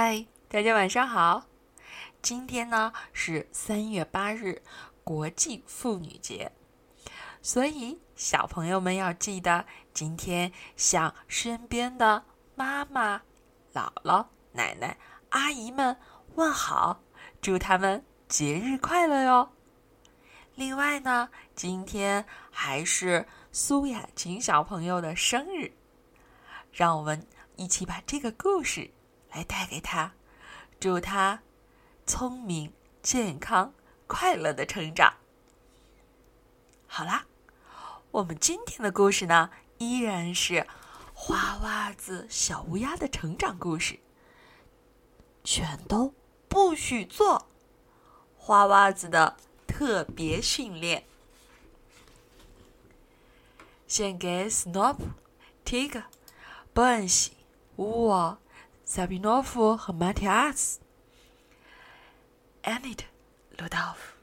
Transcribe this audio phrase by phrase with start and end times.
[0.00, 1.48] 嗨，大家晚上好。
[2.22, 4.62] 今天呢是三月八日，
[5.02, 6.52] 国际妇女节，
[7.42, 12.22] 所以小朋友们要记得今天向身边的
[12.54, 13.20] 妈妈、
[13.74, 14.96] 姥姥、奶奶、
[15.30, 15.96] 阿姨们
[16.36, 17.00] 问好，
[17.42, 19.50] 祝他们节日快乐哟。
[20.54, 25.72] 另外呢，今天还是苏雅琴小朋友的生日，
[26.70, 27.26] 让我们
[27.56, 28.88] 一起把这个故事。
[29.30, 30.12] 来带给他，
[30.80, 31.42] 祝他
[32.06, 33.74] 聪明、健康、
[34.06, 35.14] 快乐的成长。
[36.86, 37.26] 好啦，
[38.10, 40.66] 我们今天的故事呢，依然是
[41.12, 44.00] 花袜子小乌鸦的成长故事。
[45.44, 46.14] 全都
[46.48, 47.48] 不许做
[48.36, 49.36] 花袜子的
[49.66, 51.04] 特别训练，
[53.86, 54.96] 献给 Snoop、
[55.64, 56.02] Tig、
[56.74, 57.30] Bunsy、
[57.76, 58.38] 我。
[58.90, 60.80] 萨比诺夫和马蒂亚斯
[62.62, 63.00] ，Anit、
[63.58, 64.16] 鲁道夫。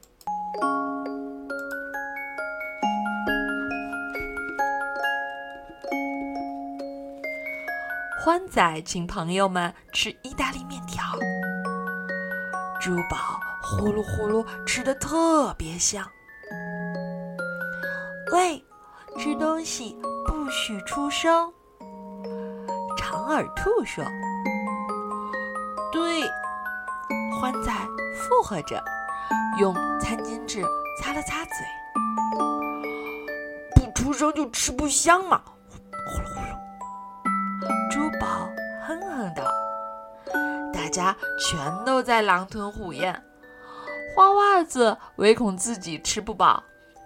[8.24, 11.16] 欢仔请朋友们吃意大利面条，
[12.80, 16.04] 珠宝呼噜呼噜吃的特别香。
[18.32, 18.64] 喂，
[19.16, 21.54] 吃东西不许出声。
[22.98, 24.04] 长耳兔说。
[28.46, 28.80] 附和着，
[29.58, 30.62] 用餐巾纸
[31.02, 31.52] 擦了擦嘴。
[33.74, 35.42] 不出声就吃不香嘛！
[36.06, 36.40] 呼噜呼
[37.66, 38.48] 噜，珠宝
[38.86, 39.52] 哼哼道。
[40.72, 43.20] 大家全都在狼吞虎咽，
[44.14, 46.62] 花袜子唯恐自己吃不饱，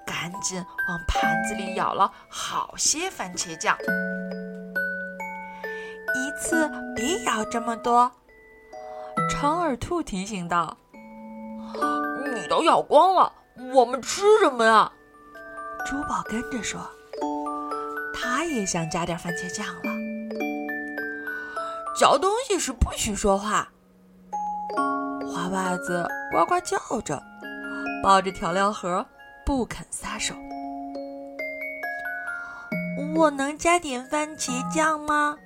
[0.07, 3.75] 赶紧往盘子里舀了好些番茄酱。
[6.15, 8.13] 一次别舀这么多。
[9.31, 10.77] 长耳兔提醒道
[12.35, 13.33] ：“你都咬光了，
[13.73, 14.91] 我们吃什么呀？”
[15.87, 16.81] 珠宝跟着说
[18.15, 19.83] ：“他也想加点番茄酱了。”
[21.99, 23.69] 嚼东西时不许说话。
[25.27, 27.23] 花袜子呱呱叫着，
[28.03, 29.05] 抱着调料盒
[29.45, 30.35] 不肯撒手。
[33.17, 35.37] 我能加点番茄酱吗？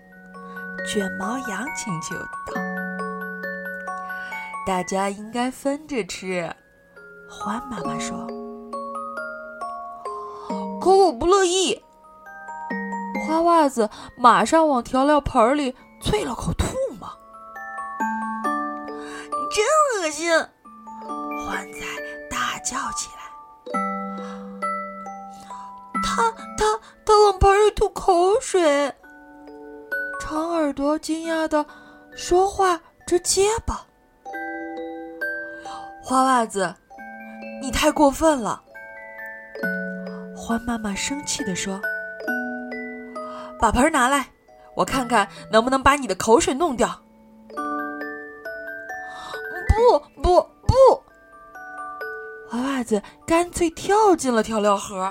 [0.87, 2.74] 卷毛羊请求道。
[4.67, 6.51] 大家应该分着吃，
[7.29, 8.27] 欢妈妈说。
[10.81, 11.83] 可我不乐意。
[13.27, 16.67] 花袜子马上往调料盆里啐了口吐
[16.99, 17.09] 沫，
[19.51, 19.65] 真
[20.03, 20.31] 恶心！
[21.47, 21.81] 欢仔
[22.31, 23.23] 大叫起来。
[26.03, 28.93] 他他他往盆里吐口水。
[30.21, 31.67] 长耳朵惊讶的
[32.15, 33.87] 说话直结巴。
[36.07, 36.75] 花袜子，
[37.63, 38.63] 你太过分了！
[40.37, 41.81] 欢妈妈生气地说
[43.59, 44.27] ：“把盆拿来，
[44.77, 47.01] 我看看能不能把你的口水弄掉。”
[49.75, 51.03] 不不不！
[52.51, 55.11] 花袜子干脆跳进了调料盒。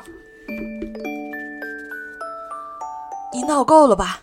[3.34, 4.20] 你闹够了吧？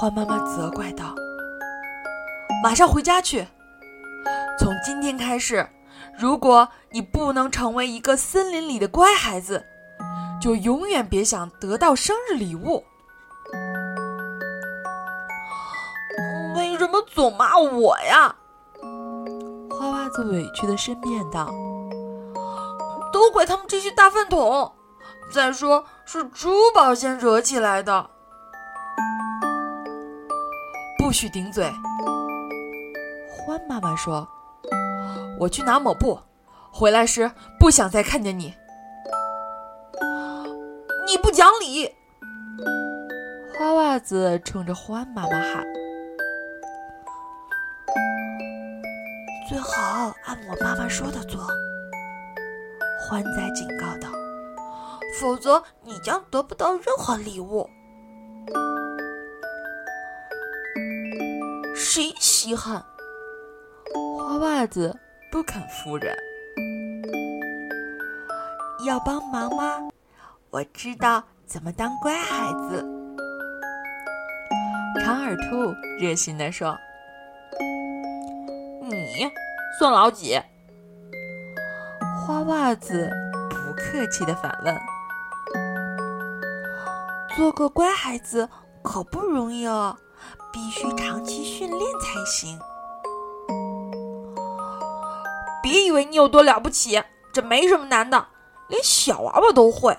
[0.00, 1.14] 欢妈妈责怪道
[2.64, 3.46] ：“马上回家去。”
[4.88, 5.68] 今天开始，
[6.18, 9.62] 如果你不能成为一个森林里的乖孩子，
[10.40, 12.82] 就永远别想得到生日礼物。
[16.56, 18.34] 为什么总骂我呀？
[19.68, 21.52] 花袜子委屈的申辩道
[23.12, 24.72] ：“都怪他们这些大饭桶！
[25.30, 28.08] 再说，是珠宝先惹起来的。”
[30.98, 31.70] 不许顶嘴！
[33.28, 34.26] 欢妈妈说。
[35.40, 36.18] 我去拿抹布，
[36.72, 38.54] 回来时不想再看见你。
[41.06, 41.94] 你不讲理！
[43.56, 45.64] 花袜子冲着欢妈妈喊
[49.48, 51.40] ：“最好按我妈妈说的做。”
[53.08, 54.10] 欢仔警告道
[55.18, 57.70] ：“否则你将得不到任何礼物。”
[61.74, 62.84] 谁稀罕？
[64.18, 64.94] 花袜子。
[65.30, 66.16] 不肯服软，
[68.86, 69.88] 要帮忙吗？
[70.50, 72.82] 我知道怎么当乖孩子。
[75.00, 76.76] 长耳兔热心地说
[78.88, 79.30] ：“你
[79.78, 80.40] 算老几？”
[82.26, 83.10] 花袜子
[83.50, 84.74] 不客气地反问
[87.36, 88.48] ：“做个乖孩子
[88.82, 89.94] 可不容易哦，
[90.50, 92.58] 必须长期训练才行。
[95.68, 98.26] 别以为你有多了不起，这没什么难的，
[98.68, 99.96] 连小娃娃都会。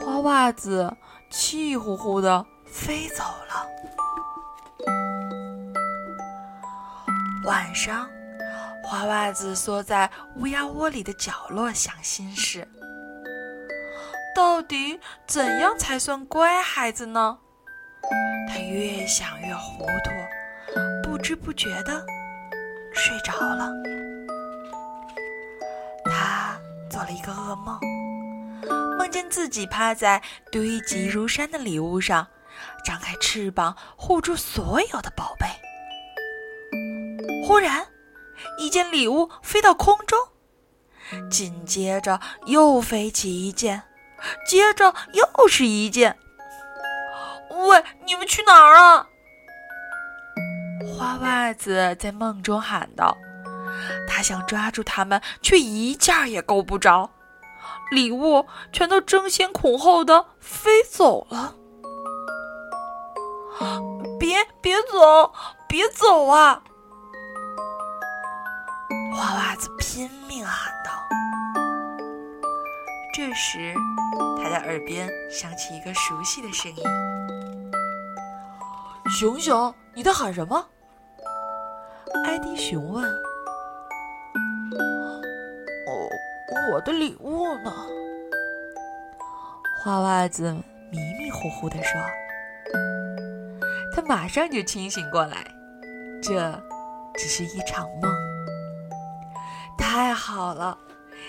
[0.00, 0.96] 花袜子
[1.30, 3.66] 气呼呼的飞走了。
[7.44, 8.08] 晚上，
[8.84, 12.68] 花袜子缩在乌鸦窝里的角落想心事：
[14.32, 17.36] 到底怎样才算乖孩子呢？
[18.48, 22.06] 他越想越糊涂，不知不觉的
[22.94, 23.70] 睡着了。
[26.04, 26.58] 他
[26.90, 27.78] 做了一个噩梦，
[28.98, 32.26] 梦见自己趴在堆积如山的礼物上，
[32.84, 35.46] 张开翅膀护住所有的宝贝。
[37.46, 37.86] 忽然，
[38.58, 40.18] 一件礼物飞到空中，
[41.30, 43.82] 紧接着又飞起一件，
[44.46, 46.16] 接着又是一件。
[47.50, 49.06] 喂，你们去哪儿啊？
[50.96, 53.16] 花袜子在梦中喊道
[54.08, 57.10] ：“他想抓住他们，却一件也够不着，
[57.90, 61.54] 礼物全都争先恐后的飞走了。”
[64.18, 65.32] 别别走，
[65.68, 66.62] 别走啊！
[69.14, 70.90] 花袜子拼命喊道。
[73.14, 73.74] 这时，
[74.42, 76.82] 他的耳边响起一个熟悉的声音
[79.10, 80.66] ：“熊熊，你在喊什么？”
[82.24, 83.04] 艾迪熊问。
[85.86, 86.08] “哦，
[86.72, 87.72] 我的礼物呢？”
[89.82, 90.52] 花袜子
[90.90, 92.00] 迷迷糊糊地说。
[93.94, 95.44] 他马上就清醒过来，
[96.22, 96.58] 这
[97.14, 98.10] 只是一场梦。
[99.76, 100.78] 太好了，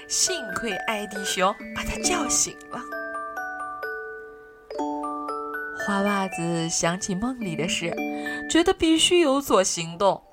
[0.07, 2.79] 幸亏艾迪熊把他叫醒了。
[5.85, 7.93] 花袜子想起梦里的事，
[8.49, 10.23] 觉得必须有所行动，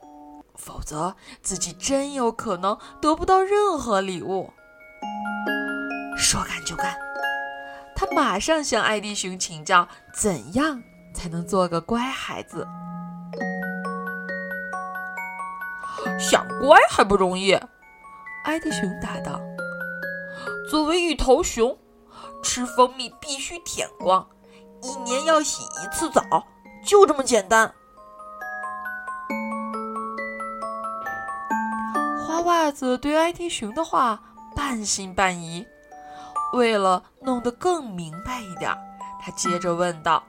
[0.60, 4.52] 否则自己真有可能得不到任何礼物。
[6.16, 6.94] 说干就干，
[7.96, 10.82] 他马上向艾迪熊请教，怎样
[11.14, 12.66] 才能做个乖孩子。
[16.18, 17.54] 想乖还不容易。
[18.44, 19.40] 艾迪熊答道
[20.70, 21.78] ：“作为一头熊，
[22.42, 24.28] 吃蜂蜜必须舔光，
[24.82, 26.22] 一年要洗一次澡，
[26.84, 27.72] 就这么简单。”
[32.40, 34.18] 花袜子对艾迪熊的话
[34.56, 35.66] 半信半疑。
[36.54, 38.74] 为了弄得更明白一点，
[39.20, 40.22] 他接着问道：“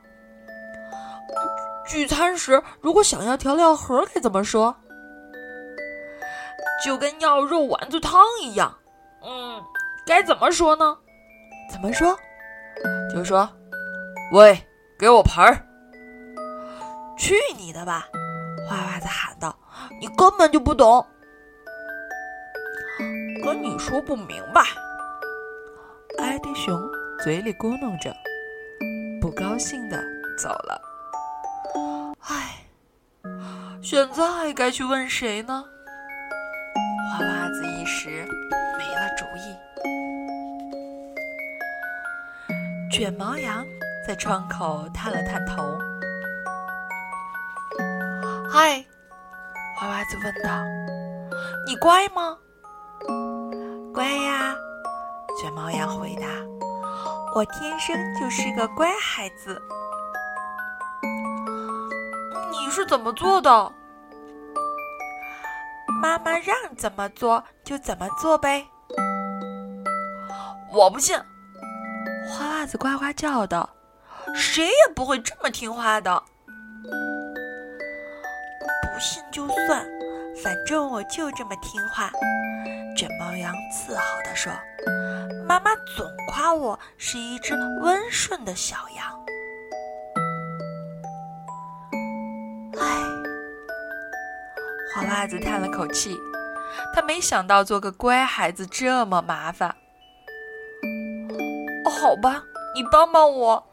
[1.88, 4.76] 聚餐时如果想要调料盒，该怎么说？”
[6.84, 8.78] 就跟要肉丸子汤一样，
[9.24, 9.64] 嗯，
[10.06, 10.98] 该怎么说呢？
[11.72, 12.16] 怎么说？
[13.16, 13.50] 就说
[14.34, 14.62] ：“喂，
[15.00, 15.66] 给我盆儿！”
[17.18, 18.10] 去你的吧！
[18.68, 19.56] 花袜子喊道
[20.02, 21.06] ：“你根本就不懂，
[23.42, 24.62] 跟你说不明白。”
[26.20, 26.80] 艾迪熊
[27.24, 28.16] 嘴里咕哝着，
[29.20, 30.04] 不高兴的
[30.38, 30.82] 走了。
[32.20, 32.66] 唉，
[33.82, 35.66] 现在该去问谁呢？
[37.12, 38.26] 花袜子一时
[38.78, 39.58] 没了主意。
[42.92, 43.66] 卷毛羊
[44.06, 45.78] 在窗口探了探头。
[48.52, 48.86] “嗨！”
[49.78, 50.64] 花袜子问道
[51.66, 52.38] ，“你乖吗
[55.52, 56.28] ？”“卷毛羊回答
[57.36, 59.62] ，“我天生就是个乖孩子。
[62.52, 63.74] ”“你是怎么做的？”
[66.02, 68.66] 妈妈让怎么做就怎么做呗。
[70.72, 71.18] 我不信，
[72.30, 73.70] 花袜子呱呱叫道
[74.34, 76.24] ：“谁也不会这么听话的。”
[78.94, 79.86] 不信就算，
[80.42, 82.10] 反正我就这么听话。
[83.02, 84.54] 卷毛羊自豪地说
[85.50, 89.26] ：“妈妈总夸我是一只温顺的小羊。”
[92.80, 92.86] 唉
[94.94, 96.16] 花袜子叹了口气，
[96.94, 99.76] 他没想到做个乖孩子这么麻烦。
[101.86, 102.44] 哦好吧，
[102.76, 103.68] 你帮帮我，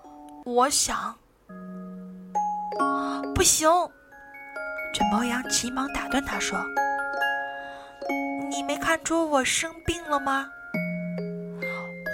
[0.46, 1.14] 我想。
[3.34, 3.68] 不行，
[4.94, 6.58] 卷毛羊急忙打断他说
[8.68, 10.46] ：“没看出我生病了吗？”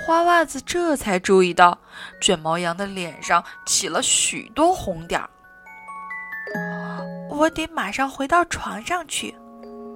[0.07, 1.77] 花袜子这才注意到，
[2.21, 5.29] 卷毛羊的脸上起了许多红点儿。
[7.29, 9.35] 我得马上回到床上去，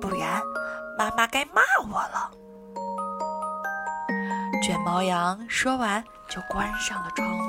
[0.01, 0.43] 不然
[0.99, 2.31] 妈妈该骂我了。
[4.61, 7.45] 卷毛羊说完，就关上了窗户。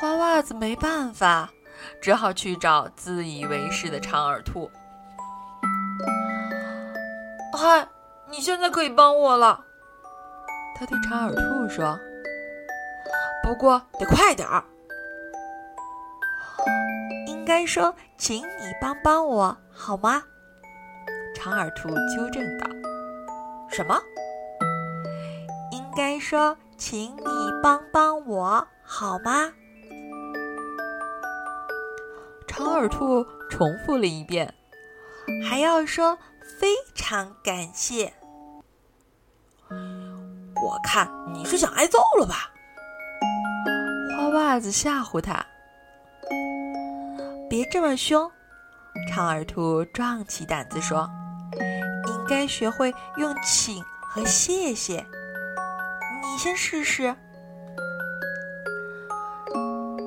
[0.00, 1.50] 花袜子没办法，
[2.00, 4.70] 只好去找自以为是的长耳兔。
[7.60, 7.88] 嗨，
[8.30, 9.64] 你现在可以帮我了，
[10.76, 11.98] 他对长耳兔说。
[13.42, 14.62] 不过得快点儿。
[17.26, 20.22] 应该说，请你帮帮我好吗？
[21.34, 22.66] 长耳兔纠正道。
[23.68, 24.00] 什么？
[25.72, 27.24] 应该说，请你
[27.60, 29.52] 帮帮我好吗？
[32.46, 34.54] 长耳兔重复了一遍，
[35.50, 36.16] 还要说
[36.58, 38.12] 非常感谢。
[40.60, 42.50] 我看你是想挨揍了吧？
[44.16, 45.44] 花袜子吓唬他
[47.48, 48.30] ：“别这么凶。”
[49.08, 51.08] 长耳兔壮起胆子说
[52.08, 55.06] ：“应该学会用请和谢谢。
[56.24, 57.14] 你先试试。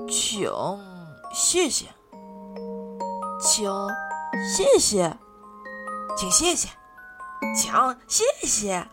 [0.10, 0.52] 请，
[1.34, 1.86] 谢谢，
[3.40, 3.72] 请，
[4.56, 5.18] 谢谢，
[6.18, 6.70] 请谢谢，
[7.56, 7.74] 请
[8.08, 8.88] 谢谢。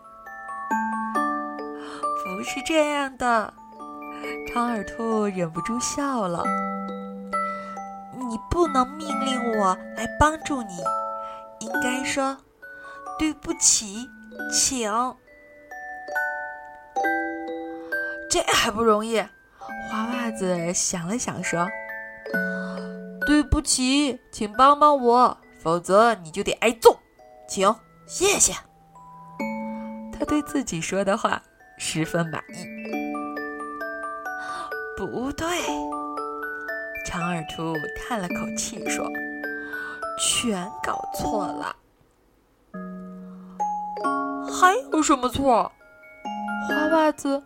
[2.25, 3.53] 不是这样的。”
[4.51, 6.43] 长耳兔忍不住笑了。
[8.29, 10.73] 你不能命令我来帮助你，
[11.59, 12.37] 应该说
[13.17, 14.07] 对不起，
[14.51, 14.91] 请。
[18.29, 19.19] 这还不容易？
[19.89, 21.67] 花袜子想了想说
[23.25, 26.99] ：“对不起，请帮帮我，否则你就得挨揍。
[27.49, 27.75] 请，
[28.05, 28.53] 谢谢。”
[30.17, 31.41] 他对自己说的话
[31.77, 32.65] 十分满意。
[34.95, 35.47] 不对，
[37.05, 39.07] 长耳兔叹了口气说
[40.19, 41.75] ：“全搞错了。”
[44.51, 45.71] 还有什么错？
[46.67, 47.41] 花袜子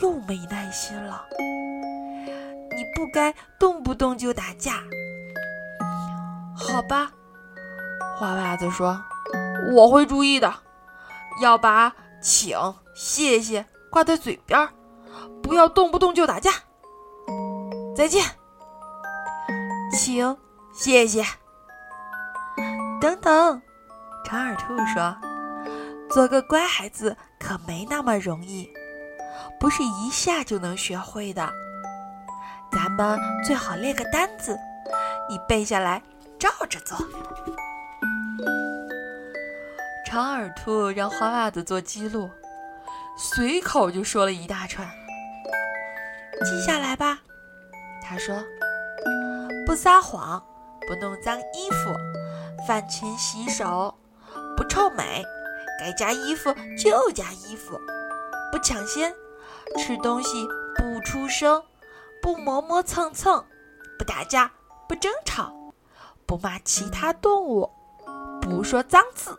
[0.00, 1.24] 又没耐心了。
[2.76, 4.82] 你不该动不动就打架。
[6.56, 7.12] 好吧，
[8.18, 8.98] 花袜子说
[9.72, 10.52] ：“我会注意的，
[11.40, 12.58] 要把请、
[12.94, 14.68] 谢谢挂在嘴边，
[15.42, 16.50] 不要动不动就打架。”
[17.96, 18.24] 再见，
[19.92, 20.36] 请，
[20.72, 21.24] 谢谢。
[23.00, 23.62] 等等，
[24.24, 25.16] 长耳兔说
[26.10, 28.68] ：“做个乖孩子可没那么容易，
[29.60, 31.48] 不是一下就能学会的。
[32.72, 34.58] 咱们最好列个单子，
[35.28, 36.02] 你背下来，
[36.38, 36.96] 照着做。”
[40.14, 42.30] 长耳兔让花袜子做记录，
[43.18, 44.88] 随口就说了一大串。
[46.44, 47.18] 记下来吧。
[48.00, 48.32] 他说
[49.66, 50.40] ：“不撒谎，
[50.86, 51.92] 不弄脏衣服，
[52.64, 53.92] 饭前洗手，
[54.56, 55.24] 不臭美，
[55.80, 57.76] 该加衣服就加衣服，
[58.52, 59.12] 不抢先，
[59.78, 61.60] 吃东西不出声，
[62.22, 63.44] 不磨磨蹭蹭，
[63.98, 64.52] 不打架，
[64.88, 65.52] 不争吵，
[66.24, 67.68] 不骂其他动物，
[68.40, 69.36] 不说脏字。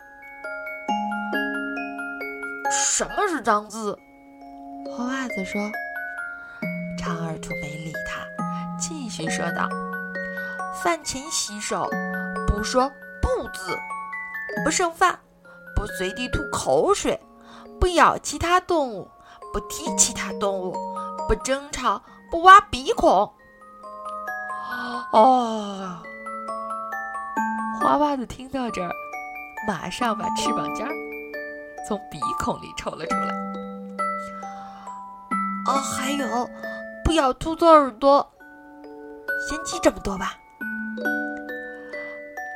[2.72, 3.98] 什么是脏字？”
[4.96, 5.62] 花袜子说。
[6.98, 8.26] 长耳兔没理他。
[8.80, 9.70] 继续说道
[10.84, 11.88] ：“饭前洗手，
[12.48, 12.92] 不说
[13.22, 13.74] 不字；
[14.64, 15.20] 不剩饭，
[15.76, 17.16] 不随地吐口水；
[17.80, 19.08] 不咬其他动物，
[19.54, 20.74] 不踢其他动物；
[21.28, 23.32] 不争吵，不挖鼻孔。”
[25.14, 26.02] 哦，
[27.80, 28.92] 花袜子听到这儿，
[29.68, 30.92] 马上把翅膀尖儿
[31.88, 33.34] 从鼻孔里抽了出来。
[35.68, 36.50] 哦，还有，
[37.04, 38.32] 不要吐错耳朵。
[39.50, 40.38] 先记这么多吧。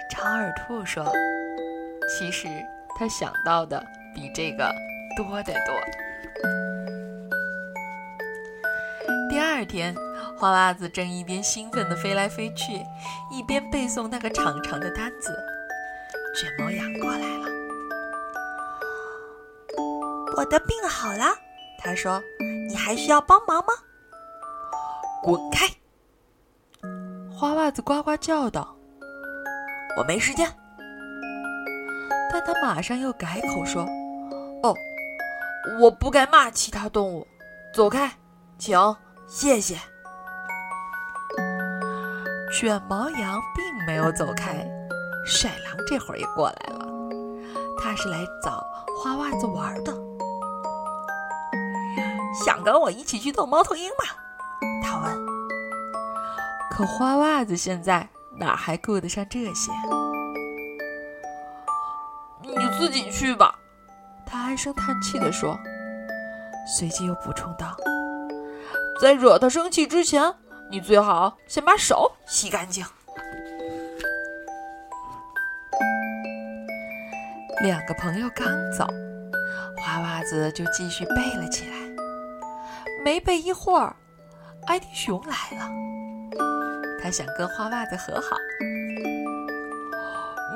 [0.10, 1.06] 长耳兔说
[2.10, 2.48] ：“其实
[2.98, 4.74] 他想到的比这个
[5.18, 5.74] 多得多。”
[9.30, 9.96] 第二天，
[10.38, 12.84] 花袜子正一边兴奋地飞来飞去，
[13.32, 15.32] 一边背诵那个长长的单子。
[16.36, 17.48] 卷毛羊过来了
[20.38, 21.36] ：“我的病好了。”
[21.82, 22.22] 他说
[22.68, 23.74] ：“你还需要帮忙吗？”
[25.24, 25.68] 滚开！
[27.32, 28.76] 花袜子呱呱叫道
[29.98, 30.50] ：“我没时间。”
[32.32, 33.84] 但他马上又改口说
[34.62, 34.76] ：“哦，
[35.80, 37.26] 我不该骂其他动物。
[37.74, 38.12] 走开，
[38.58, 38.78] 请，
[39.28, 39.78] 谢谢。”
[42.52, 44.68] 卷毛羊并没有走开，
[45.26, 46.86] 帅狼这会儿也过来了，
[47.80, 48.66] 他是来找
[48.98, 50.09] 花袜子玩的。
[52.34, 54.06] 想跟我一起去逗猫头鹰吗？
[54.84, 55.26] 他问。
[56.72, 58.08] 可花袜子现在
[58.38, 59.72] 哪还顾得上这些？
[62.42, 63.54] 你自己去吧，
[64.26, 65.58] 他唉声叹气地说，
[66.78, 67.76] 随即又补充道
[69.02, 70.34] ：“在惹他生气之前，
[70.72, 72.86] 你最好先把手洗干净。
[77.62, 78.88] 两个朋友刚走，
[79.78, 81.79] 花袜子就继续背了起来。
[83.04, 83.96] 没背一会儿，
[84.68, 85.72] 艾迪熊来了，
[87.02, 88.36] 他想跟花袜子和好。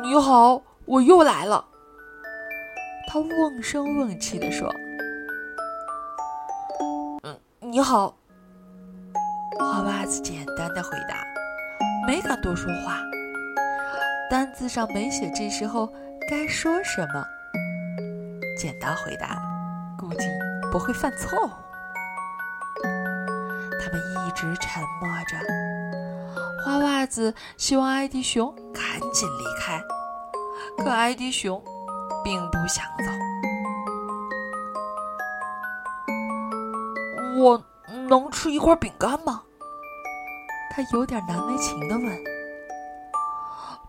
[0.02, 1.64] 你好，我又来了。
[3.08, 4.70] 他瓮声瓮气地说
[7.24, 8.16] ：“嗯，你好。”
[9.60, 11.24] 花袜子简单的回答，
[12.06, 13.00] 没敢多说话。
[14.30, 15.88] 单子上没写这时候
[16.30, 17.26] 该说什么，
[18.58, 19.42] 简单回答，
[19.98, 20.28] 估计
[20.72, 21.50] 不会犯错误。
[24.28, 25.38] 一直沉默着。
[26.64, 29.82] 花袜子希望艾迪熊赶紧离开，
[30.78, 31.62] 可艾迪熊
[32.24, 33.12] 并不想走。
[37.42, 37.62] 我
[38.08, 39.42] 能吃一块饼干吗？
[40.72, 42.24] 他有点难为情地问。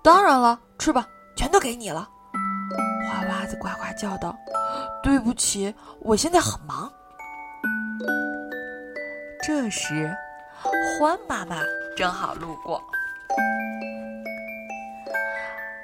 [0.02, 2.08] 当然了，吃吧，全都给你了。
[3.08, 4.36] 花袜子呱呱叫道
[5.02, 6.92] ：“对不起，我现在很忙。”
[9.46, 10.16] 这时，
[10.98, 11.60] 欢妈妈
[11.94, 12.82] 正好路过。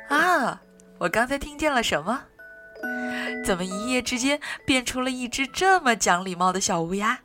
[0.09, 0.59] 啊！
[0.99, 2.23] 我刚才听见了什么？
[3.45, 7.19] 怎么一夜之间变出了一只这么讲礼貌的小乌鸦？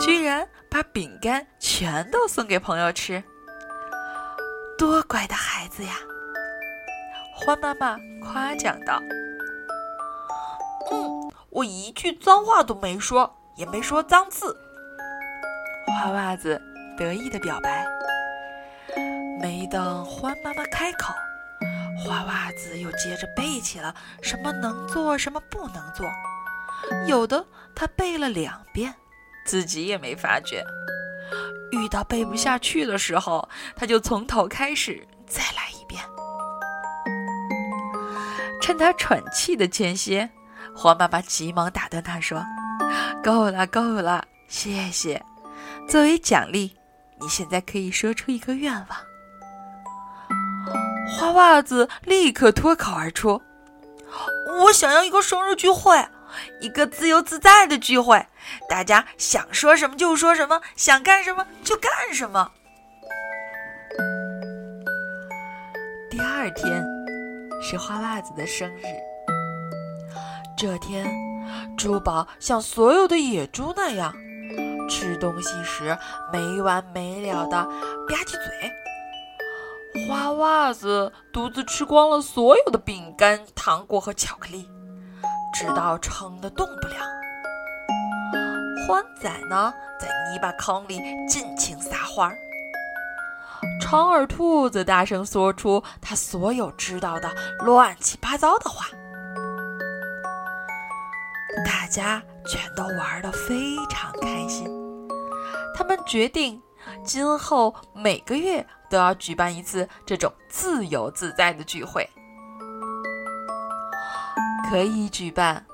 [0.00, 3.20] 居然把饼干全都送给朋友吃，
[4.78, 5.94] 多乖的孩子呀！
[7.34, 9.00] 欢妈妈夸奖道
[10.92, 14.56] ：“嗯，我一句脏话都没说，也没说脏字。”
[15.86, 16.60] 花袜子
[16.96, 17.86] 得意的表白。
[19.40, 21.12] 没等欢妈妈开口，
[21.98, 26.06] 花袜子又接着背起了什么能做，什么不能做，
[27.06, 28.94] 有的他背了两遍。
[29.44, 30.64] 自己也没发觉，
[31.72, 36.00] 遇到背不下去的时候，他就从头开始再来一遍。
[38.60, 40.30] 趁他喘气的间歇，
[40.76, 42.44] 黄妈妈急忙打断他说
[43.24, 45.20] ：“够了，够了，谢谢。
[45.88, 46.76] 作为奖励，
[47.20, 48.86] 你现在可以说出一个愿望。”
[51.18, 53.42] 花袜子立刻脱口而出
[54.64, 56.04] ：“我想要一个生日聚会。”
[56.62, 58.26] 一个自由自在的聚会，
[58.66, 62.50] 大家想说什么就说什么，想干什么就干什么。
[66.10, 66.82] 第二天
[67.60, 68.84] 是花袜子的生日，
[70.56, 71.06] 这天，
[71.76, 74.16] 珠宝像所有的野猪那样，
[74.92, 75.96] 吃东西时
[76.30, 80.06] 没完没了的吧唧嘴。
[80.06, 84.68] 花袜子独自吃光了所有的饼干、糖果和巧克力。
[85.54, 86.94] 直到撑得动不了，
[88.86, 92.36] 欢仔呢，在泥巴坑里尽情撒欢儿。
[93.80, 98.86] 长耳兔子大声说出他所有知道的乱七八糟的话。
[101.66, 104.81] 大家全都玩得非常开心。
[105.74, 106.60] 他们决定，
[107.04, 112.08] 今后每个月都要举办一次这种自由自在的聚会。
[114.70, 115.66] 可以举办，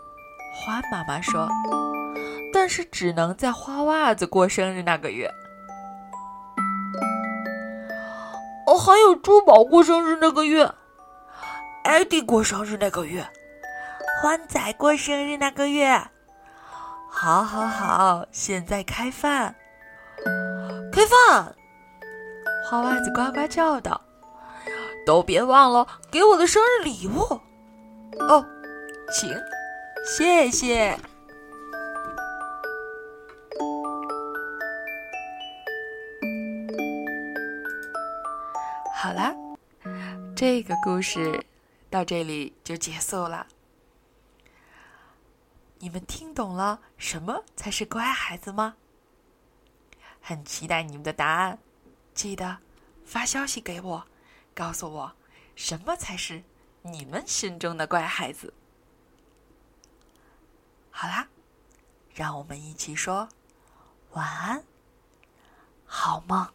[0.55, 1.49] 花妈妈说，
[2.53, 5.31] 但是只能在花袜子过生日那个月。
[8.67, 10.75] 哦，还有珠宝过生日那个月，
[11.85, 13.27] 艾迪过生日那个月，
[14.21, 16.11] 欢仔过生日那个月。
[17.09, 19.55] 好，好，好，现在开饭，
[20.92, 21.54] 开饭！
[22.64, 24.00] 花袜子呱呱叫道
[25.07, 27.20] ：“都别忘了给我的生日礼物
[28.18, 28.44] 哦。”
[29.11, 29.31] 请，
[30.04, 30.98] 谢谢。
[38.94, 39.35] 好啦，
[40.37, 41.42] 这个故事
[41.88, 43.46] 到这里就结束了。
[45.78, 48.74] 你们听懂了什么才是乖孩子吗？
[50.29, 51.59] 很期待你们的答案，
[52.12, 52.59] 记得
[53.07, 54.07] 发消息给我，
[54.55, 55.12] 告诉我
[55.57, 56.45] 什么才是
[56.83, 58.53] 你们心中的乖孩子。
[60.91, 61.27] 好啦，
[62.12, 63.27] 让我们一起说
[64.11, 64.62] 晚安，
[65.87, 66.47] 好梦。